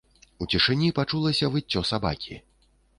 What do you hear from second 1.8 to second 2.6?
сабакі.